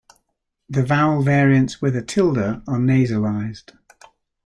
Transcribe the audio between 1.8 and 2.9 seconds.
a tilde are